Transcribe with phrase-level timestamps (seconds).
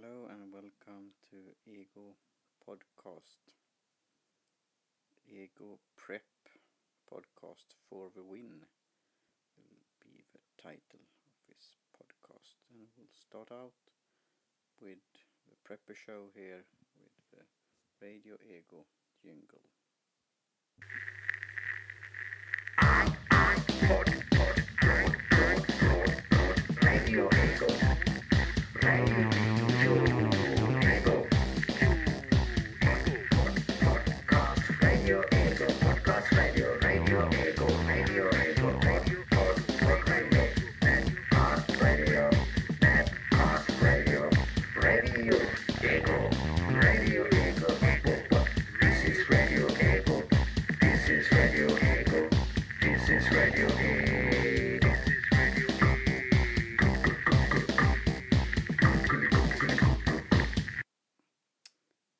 [0.00, 1.36] Hello and welcome to
[1.70, 2.16] Ego
[2.66, 3.52] Podcast.
[5.28, 6.22] Ego Prep
[7.12, 8.64] Podcast for the Win
[9.58, 12.56] will be the title of this podcast.
[12.72, 13.76] And we'll start out
[14.80, 15.04] with
[15.48, 16.64] the Prepper Show here
[16.96, 17.44] with the
[18.00, 18.86] Radio Ego
[19.22, 19.60] jingle.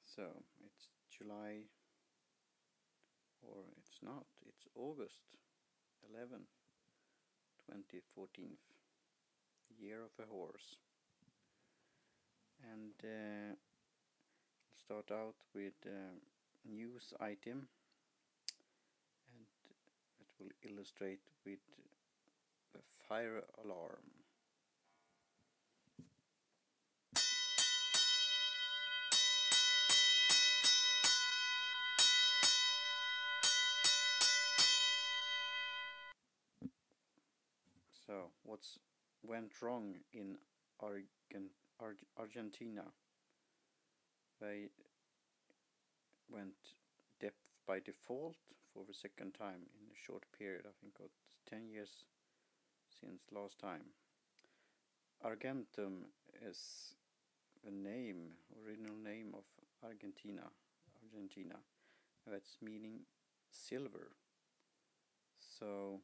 [0.04, 0.22] So
[0.64, 1.64] it's July,
[3.42, 5.22] or it's not, it's August
[6.12, 6.40] 11,
[7.66, 8.56] 2014,
[9.78, 10.76] year of a horse.
[12.72, 13.54] And uh,
[14.76, 17.68] start out with a news item,
[20.40, 21.58] will illustrate with
[22.72, 24.00] the fire alarm.
[38.06, 38.78] So, what's
[39.22, 40.38] went wrong in
[40.82, 42.84] Argen- Arg- Argentina?
[44.40, 44.70] They
[46.28, 46.74] went
[47.20, 48.36] depth by default
[48.72, 50.64] for the second time in a short period.
[50.66, 52.04] I think it's 10 years
[53.00, 53.92] since last time.
[55.22, 56.06] Argentum
[56.40, 56.94] is
[57.64, 58.32] the name,
[58.64, 59.44] original name of
[59.84, 60.44] Argentina,
[61.02, 61.56] Argentina.
[62.26, 63.00] That's meaning
[63.50, 64.12] silver.
[65.38, 66.00] So,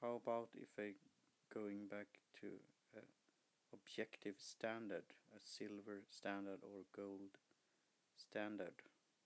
[0.00, 0.94] how about if I
[1.52, 2.06] going back
[2.40, 2.48] to
[2.96, 3.00] a
[3.72, 7.38] objective standard, a silver standard or gold
[8.16, 8.74] standard?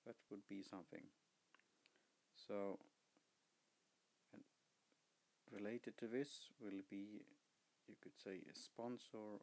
[0.06, 1.04] That would be something.
[2.48, 2.78] So,
[4.32, 4.42] and
[5.52, 7.22] related to this will be,
[7.86, 9.38] you could say, a sponsor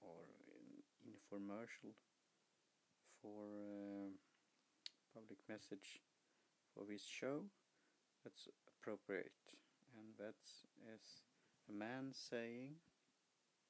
[0.00, 0.24] or
[0.56, 1.92] an infomercial
[3.22, 4.08] for uh,
[5.14, 6.00] public message
[6.74, 7.42] for this show.
[8.24, 8.48] That's
[8.80, 9.32] appropriate
[9.98, 11.22] and that's is
[11.68, 12.76] a man saying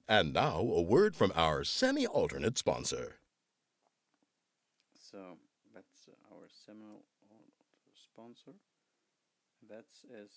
[0.08, 3.16] And now, a word from our semi alternate sponsor.
[4.98, 5.38] so
[5.74, 7.04] that's our seminal
[8.16, 8.56] sponsor.
[9.68, 10.30] That's as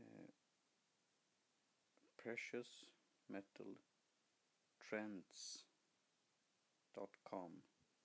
[0.00, 0.26] uh,
[2.18, 2.66] precious
[3.30, 3.78] metal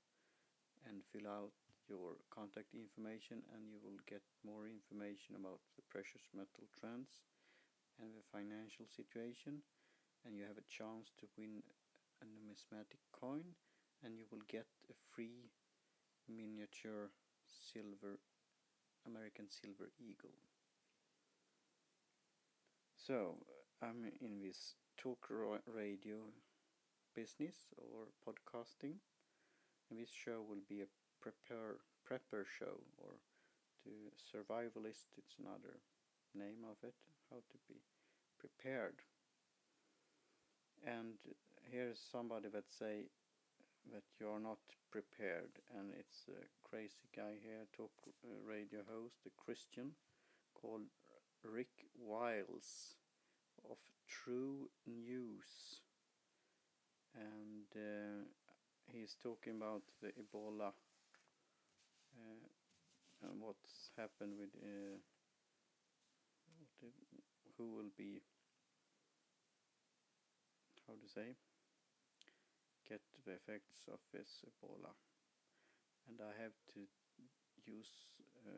[0.89, 1.53] and fill out
[1.89, 7.23] your contact information and you will get more information about the precious metal trends
[8.01, 9.63] and the financial situation
[10.25, 11.63] and you have a chance to win
[12.23, 13.55] a numismatic coin
[14.03, 15.51] and you will get a free
[16.29, 17.11] miniature
[17.47, 18.21] silver
[19.07, 20.37] American silver eagle
[22.97, 23.37] so,
[23.81, 25.29] I'm in this talk
[25.67, 26.33] radio
[27.15, 28.97] business or podcasting.
[29.91, 30.87] And this show will be a
[31.21, 31.79] prepare
[32.09, 33.21] prepper show or
[33.85, 35.81] to survivalist it's another
[36.35, 36.95] name of it
[37.31, 37.81] how to be
[38.39, 39.03] prepared.
[40.87, 41.19] And
[41.71, 43.07] here's somebody that say
[43.93, 44.59] that you're not
[44.91, 49.93] prepared and it's a crazy guy here talk uh, radio host a christian
[50.55, 50.89] called
[51.45, 52.97] Rick Wiles
[53.71, 53.79] of
[54.09, 55.81] True News,
[57.15, 58.25] and uh,
[58.93, 60.73] he's talking about the Ebola
[62.17, 62.49] uh,
[63.23, 64.99] and what's happened with uh,
[66.83, 66.95] it-
[67.57, 68.21] who will be
[70.87, 71.37] how to say
[72.89, 74.95] get the effects of this Ebola.
[76.09, 76.87] And I have to
[77.67, 78.51] use uh,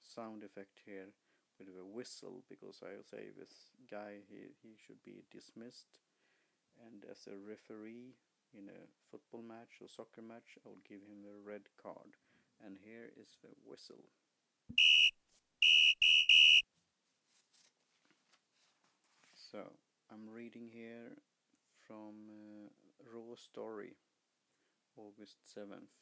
[0.00, 1.12] sound effect here
[1.58, 6.00] with a whistle because I'll say this guy he, he should be dismissed.
[6.86, 8.16] And as a referee
[8.56, 12.16] in a football match or soccer match I will give him a red card.
[12.64, 14.08] And here is the whistle
[19.52, 19.70] so
[20.10, 21.12] I'm reading here
[21.86, 22.70] from uh,
[23.12, 23.96] Raw Story
[24.96, 25.92] August 7th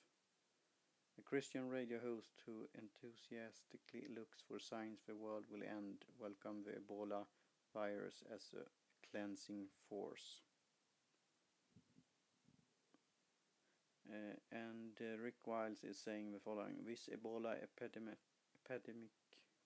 [1.19, 6.79] a Christian radio host who enthusiastically looks for signs the world will end welcome the
[6.79, 7.27] Ebola
[7.75, 8.65] virus as a
[9.11, 10.41] cleansing force.
[14.09, 18.19] Uh, and uh, Rick Wiles is saying the following This Ebola epidemic,
[18.65, 19.11] epidemic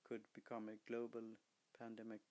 [0.09, 1.23] could become a global
[1.79, 2.23] pandemic,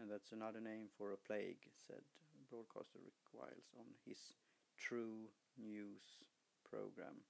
[0.00, 2.00] and that's another name for a plague, said
[2.48, 4.32] broadcaster Rick Wiles on his
[4.80, 5.28] True
[5.60, 6.24] News
[6.64, 7.20] program.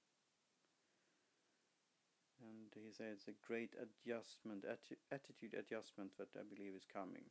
[2.41, 7.27] And he says it's a great adjustment, atti attitude adjustment that I believe is coming.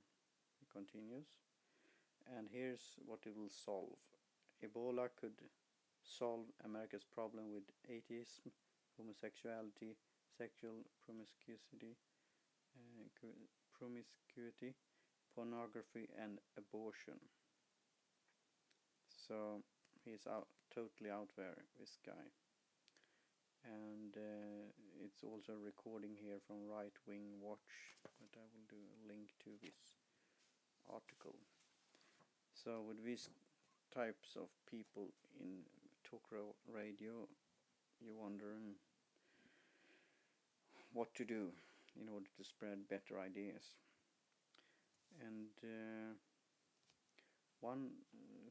[0.61, 1.27] He continues.
[2.37, 3.99] And here's what it will solve.
[4.63, 5.41] Ebola could
[6.05, 8.53] solve America's problem with atheism,
[8.95, 9.97] homosexuality,
[10.37, 11.97] sexual promiscuity,
[12.77, 13.09] uh,
[13.75, 14.77] promiscuity,
[15.41, 17.17] pornography, and abortion.
[19.09, 19.65] So
[20.05, 22.29] he's out, totally out there, this guy.
[23.65, 24.69] And uh,
[25.01, 29.51] it's also recording here from Right Wing Watch, but I will do a link to
[29.65, 29.97] this
[30.93, 31.37] article.
[32.53, 33.31] So with these
[33.95, 35.09] types of people
[35.41, 35.65] in
[36.05, 36.29] talk
[36.69, 37.25] radio,
[38.05, 38.77] you're wondering
[40.93, 41.49] what to do
[41.97, 43.81] in order to spread better ideas.
[45.19, 46.15] And uh,
[47.61, 47.91] one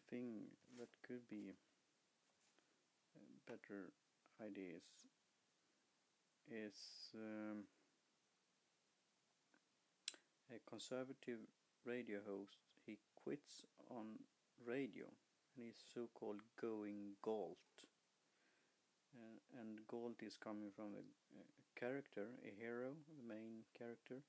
[0.09, 1.53] thing that could be
[3.47, 3.91] better
[4.41, 4.83] ideas
[6.51, 7.63] is um,
[10.53, 11.39] a conservative
[11.85, 12.57] radio host.
[12.85, 14.19] He quits on
[14.65, 15.05] radio
[15.55, 17.57] and he's so-called going Galt.
[19.15, 21.03] Uh, and Galt is coming from a,
[21.39, 24.21] a, character, a hero, the main character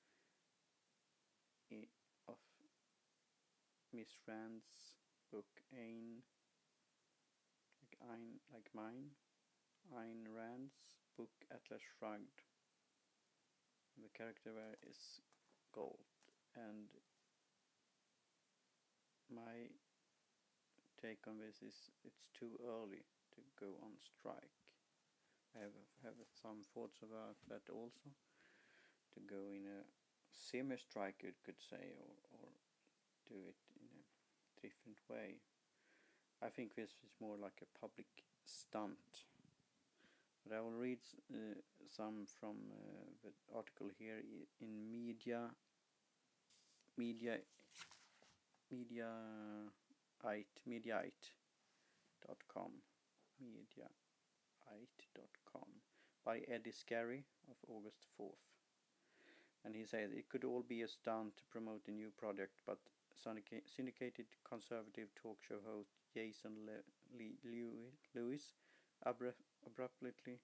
[3.92, 4.94] Miss Rand's
[5.32, 6.22] book Ayn,
[7.82, 9.10] like Ayn, like mine,
[9.90, 10.78] Ayn Rand's
[11.19, 12.46] book Atlas Shrugged.
[13.98, 15.19] The character there is
[15.75, 16.06] Galt,
[16.54, 16.87] and
[19.26, 19.66] my
[21.02, 23.02] take on this is it's too early
[23.34, 24.54] to go on strike.
[25.58, 28.14] I have, have some thoughts about that also.
[29.14, 29.82] To go in a
[30.31, 32.46] semi-strike, you could say, or, or
[33.26, 33.58] do it
[34.62, 35.41] different way.
[36.43, 38.07] I think this is more like a public
[38.45, 39.27] stunt.
[40.47, 41.01] But I will read
[41.33, 44.23] uh, some from uh, the article here
[44.61, 45.51] in media,
[46.97, 47.39] media,
[48.71, 49.09] media
[50.23, 52.73] Mediaite, mediaite.com,
[54.62, 55.69] mediaite.com
[56.25, 58.45] by Eddie Scarry of August 4th.
[59.65, 62.79] And he says it could all be a stunt to promote a new product, but
[63.20, 66.81] syndicated conservative talk show host Jason Le
[67.14, 67.70] Le
[68.14, 68.55] Lewis
[69.05, 70.38] abruptly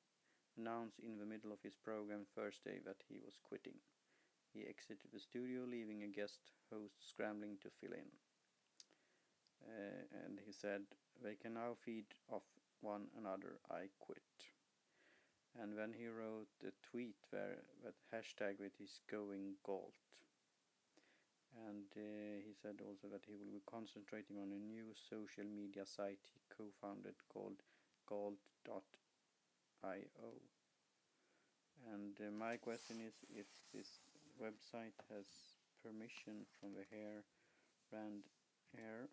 [0.58, 3.80] announced in the middle of his program Thursday that he was quitting.
[4.52, 6.40] He exited the studio, leaving a guest
[6.72, 8.08] host scrambling to fill in.
[9.62, 10.82] Uh, and he said
[11.22, 12.44] they can now feed off
[12.80, 13.58] one another.
[13.70, 14.22] I quit.
[15.60, 20.05] And then he wrote a tweet there that hashtag with his going Galt
[21.68, 25.86] and uh, he said also that he will be concentrating on a new social media
[25.86, 27.62] site he co-founded called
[28.08, 28.82] Galt.io
[31.92, 34.00] and uh, my question is if this
[34.36, 35.26] website has
[35.82, 37.24] permission from the heir
[37.90, 38.26] brand
[38.76, 39.08] Air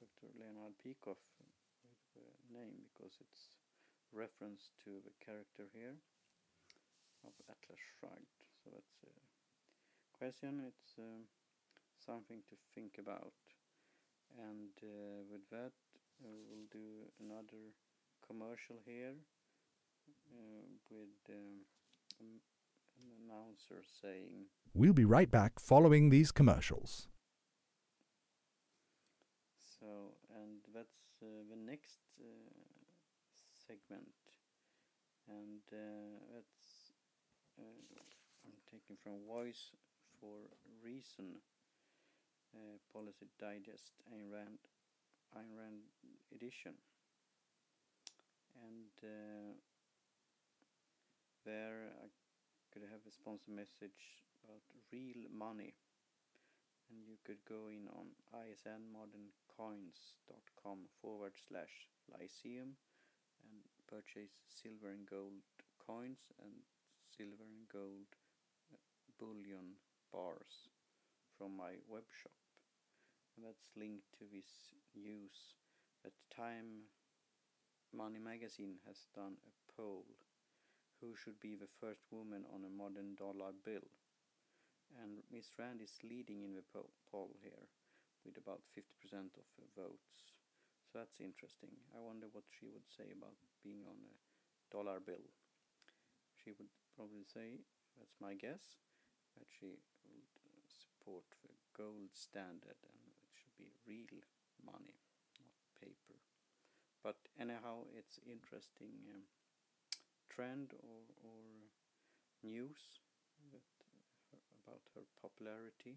[0.00, 0.32] Dr.
[0.38, 1.20] Leonard Peikoff
[2.52, 3.58] name because it's
[4.12, 5.96] reference to the character here
[7.26, 8.32] of Atlas Shrugged.
[8.62, 9.12] So that's a
[10.16, 10.62] question.
[10.68, 11.20] It's uh,
[12.06, 13.34] something to think about.
[14.38, 15.72] And uh, with that,
[16.22, 17.74] uh, we'll do another
[18.26, 19.14] commercial here
[20.32, 21.66] uh, with um,
[22.20, 24.46] an announcer saying.
[24.74, 27.08] We'll be right back following these commercials.
[29.80, 32.50] So, and that's uh, the next uh,
[33.66, 34.16] segment,
[35.28, 36.92] and uh, that's
[37.58, 39.72] I'm taking from Voice
[40.20, 40.48] for
[40.84, 41.40] Reason,
[42.92, 44.58] Policy Digest, Ayn Rand,
[45.36, 45.82] Ayn Rand
[46.34, 46.74] edition,
[48.64, 49.52] and uh,
[51.44, 52.06] there I
[52.72, 55.74] could have a sponsor message about real money.
[56.90, 62.76] And you could go in on isnmoderncoins.com forward slash lyceum
[63.42, 63.60] and
[63.90, 65.42] purchase silver and gold
[65.84, 66.52] coins and
[67.16, 68.06] silver and gold
[68.72, 68.76] uh,
[69.18, 69.76] bullion
[70.12, 70.68] bars
[71.38, 72.45] from my web shop.
[73.36, 75.54] And that's linked to this news
[76.02, 76.88] that Time
[77.92, 80.06] Money Magazine has done a poll
[81.00, 83.88] who should be the first woman on a modern dollar bill.
[85.00, 87.68] And Miss Rand is leading in the po- poll here
[88.24, 90.34] with about 50% of the votes.
[90.90, 91.70] So that's interesting.
[91.94, 94.14] I wonder what she would say about being on a
[94.74, 95.22] dollar bill.
[96.36, 97.60] She would probably say,
[97.98, 98.78] that's my guess,
[99.36, 99.82] that she would
[100.68, 104.20] support the gold standard and it should be real
[104.64, 104.98] money,
[105.40, 106.18] not paper.
[107.02, 109.22] But anyhow, it's interesting um,
[110.30, 111.40] trend or, or
[112.42, 112.78] news
[113.52, 115.96] that, uh, about her popularity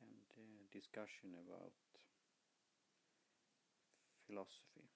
[0.00, 0.42] and uh,
[0.72, 1.72] discussion about
[4.26, 4.88] philosophy.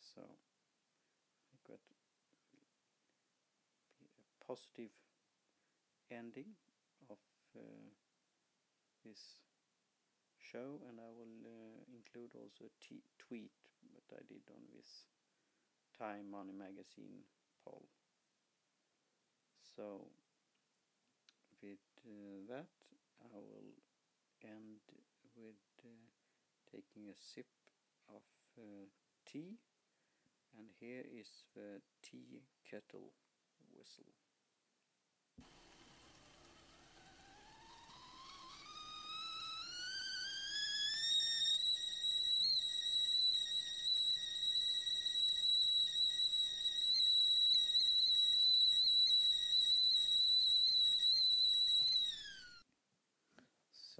[0.00, 1.56] So I
[1.88, 1.94] be
[4.02, 4.92] a positive
[6.10, 6.56] ending
[7.08, 7.18] of
[7.56, 7.60] uh,
[9.04, 9.40] this
[10.50, 12.74] show, and I will uh, include also a
[13.18, 13.54] tweet
[13.94, 15.06] that I did on this
[15.96, 17.22] Time Money Magazine
[17.64, 17.86] poll.
[19.76, 20.08] So
[21.62, 22.72] with uh, that,
[23.22, 23.78] I will
[24.42, 24.82] end
[25.36, 25.94] with uh,
[26.72, 27.46] taking a sip
[28.08, 28.22] of
[28.58, 28.90] uh,
[29.26, 29.58] tea,
[30.58, 33.12] and here is the tea kettle
[33.76, 34.19] whistle.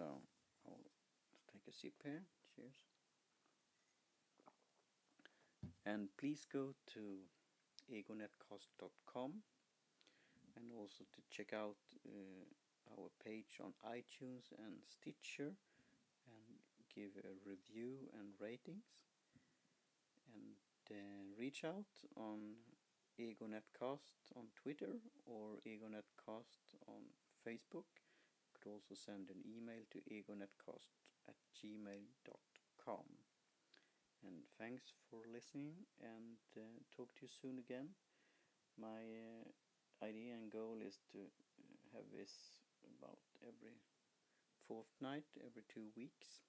[0.01, 0.23] So
[0.67, 0.81] I'll
[1.53, 2.23] take a sip here.
[2.57, 2.73] Cheers.
[5.85, 7.01] And please go to
[7.93, 9.33] egonetcast.com
[10.57, 11.77] and also to check out
[12.09, 15.53] uh, our page on iTunes and Stitcher
[16.25, 16.57] and
[16.95, 18.87] give a review and ratings.
[20.33, 22.55] And uh, reach out on
[23.21, 27.03] Egonetcast on Twitter or Egonetcast on
[27.47, 28.00] Facebook
[28.61, 30.93] could also send an email to egonetcast
[31.29, 33.07] at gmail.com.
[34.21, 37.97] And thanks for listening and uh, talk to you soon again.
[38.77, 39.49] My uh,
[40.05, 43.81] idea and goal is to uh, have this about every
[44.69, 46.45] fortnight, every two weeks,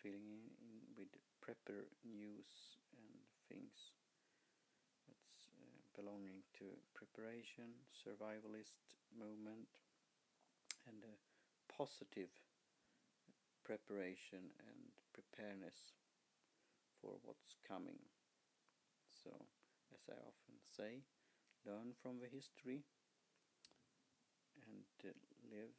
[0.00, 1.12] filling in, in with
[1.44, 3.12] prepper news and
[3.48, 3.92] things
[5.04, 6.64] that's uh, belonging to
[6.96, 9.83] preparation, survivalist movement,
[10.86, 11.16] and a
[11.72, 12.30] positive
[13.64, 15.92] preparation and preparedness
[17.00, 17.98] for what's coming.
[19.08, 19.30] So,
[19.94, 21.04] as I often say,
[21.64, 22.84] learn from the history
[24.66, 25.12] and uh,
[25.50, 25.76] live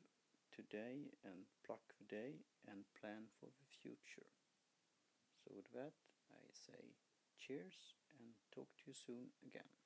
[0.56, 4.30] today and pluck the day and plan for the future.
[5.44, 5.94] So, with that,
[6.32, 6.96] I say
[7.38, 9.85] cheers and talk to you soon again.